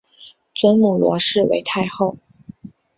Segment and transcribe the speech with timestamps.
[0.55, 2.17] 尊母罗氏为太后。